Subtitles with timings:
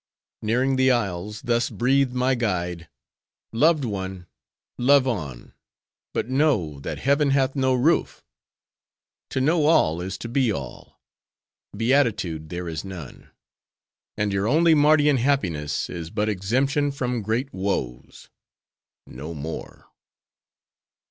[0.41, 4.25] "Nearing the isles, thus breathed my guide:—'Loved one,
[4.79, 5.53] love on!
[6.11, 8.25] But know, that heaven hath no roof.
[9.29, 10.99] To know all is to be all.
[11.77, 13.29] Beatitude there is none.
[14.17, 19.85] And your only Mardian happiness is but exemption from great woes—no more.